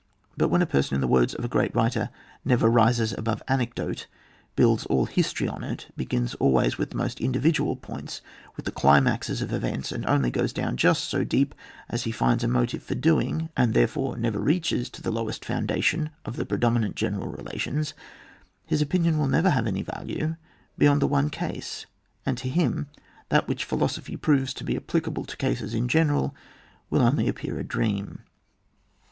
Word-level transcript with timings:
But 0.35 0.47
when 0.47 0.63
a 0.63 0.65
person, 0.65 0.95
in 0.95 1.01
the 1.01 1.07
words 1.07 1.35
of 1.35 1.45
a 1.45 1.47
great 1.47 1.75
writer, 1.75 2.09
^^ 2.11 2.11
never 2.43 2.67
rises 2.69 3.13
above 3.15 3.43
aneedote,^^ 3.47 4.05
builds 4.55 4.87
all 4.87 5.05
history 5.05 5.47
on 5.47 5.63
it, 5.63 5.93
begins 5.95 6.33
always 6.39 6.75
with 6.79 6.89
the 6.89 6.95
most 6.97 7.21
individual 7.21 7.75
points, 7.75 8.21
with 8.55 8.65
the 8.65 8.71
climaxes 8.71 9.43
of 9.43 9.53
events, 9.53 9.91
and 9.91 10.03
only 10.07 10.31
goes 10.31 10.53
down 10.53 10.75
just 10.75 11.03
so 11.03 11.23
deep 11.23 11.53
as 11.87 12.01
he 12.05 12.11
finds 12.11 12.43
a 12.43 12.47
mo 12.47 12.65
tive 12.65 12.81
for 12.81 12.95
doing, 12.95 13.49
and 13.55 13.75
therefore 13.75 14.17
never 14.17 14.39
reaches 14.39 14.89
to 14.89 15.03
the 15.03 15.11
lowest 15.11 15.45
foundation 15.45 16.09
of 16.25 16.35
the 16.35 16.47
predomi 16.47 16.79
nant 16.79 16.95
general 16.95 17.27
relations, 17.29 17.93
his 18.65 18.81
opinion 18.81 19.19
will 19.19 19.27
never 19.27 19.51
have 19.51 19.67
any 19.67 19.83
value 19.83 20.35
beyond 20.79 20.99
the 20.99 21.05
one 21.07 21.29
case, 21.29 21.85
and 22.25 22.39
to 22.39 22.49
him, 22.49 22.87
that 23.29 23.47
which 23.47 23.63
philosophy 23.65 24.15
proves 24.17 24.51
to 24.51 24.63
be 24.63 24.75
applicable 24.75 25.25
to 25.25 25.37
cases 25.37 25.75
in 25.75 25.87
gene 25.87 26.09
ral, 26.09 26.33
will 26.89 27.03
only 27.03 27.27
appear 27.27 27.59
a 27.59 27.63
dream. 27.63 28.21